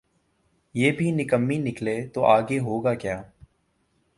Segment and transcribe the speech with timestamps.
[0.75, 3.21] یہ بھی نکمیّ نکلے تو آگے ہوگاکیا؟